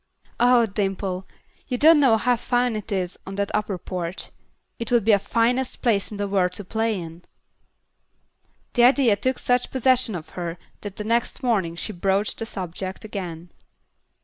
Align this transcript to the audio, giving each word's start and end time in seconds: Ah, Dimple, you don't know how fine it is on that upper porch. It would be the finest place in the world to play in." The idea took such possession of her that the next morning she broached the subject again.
Ah, 0.39 0.65
Dimple, 0.65 1.27
you 1.67 1.77
don't 1.77 1.99
know 1.99 2.17
how 2.17 2.35
fine 2.35 2.75
it 2.75 2.91
is 2.91 3.19
on 3.27 3.35
that 3.35 3.51
upper 3.53 3.77
porch. 3.77 4.29
It 4.79 4.91
would 4.91 5.05
be 5.05 5.11
the 5.11 5.19
finest 5.19 5.83
place 5.83 6.09
in 6.09 6.17
the 6.17 6.27
world 6.27 6.53
to 6.53 6.65
play 6.65 6.99
in." 6.99 7.21
The 8.73 8.85
idea 8.85 9.15
took 9.15 9.37
such 9.37 9.69
possession 9.69 10.15
of 10.15 10.29
her 10.29 10.57
that 10.81 10.95
the 10.95 11.03
next 11.03 11.43
morning 11.43 11.75
she 11.75 11.93
broached 11.93 12.39
the 12.39 12.47
subject 12.47 13.05
again. 13.05 13.51